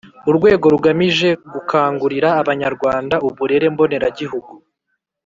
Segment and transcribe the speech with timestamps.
[0.29, 4.53] urwego rugamije gukangurira abanyarwanda uburere mboneragihugu